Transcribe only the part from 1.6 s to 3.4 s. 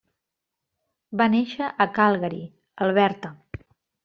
a Calgary, Alberta.